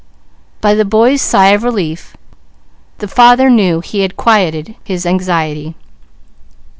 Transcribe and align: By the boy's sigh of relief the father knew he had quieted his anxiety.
By 0.61 0.73
the 0.73 0.83
boy's 0.83 1.21
sigh 1.21 1.49
of 1.49 1.61
relief 1.61 2.17
the 2.97 3.07
father 3.07 3.51
knew 3.51 3.81
he 3.81 3.99
had 3.99 4.17
quieted 4.17 4.73
his 4.83 5.05
anxiety. 5.05 5.75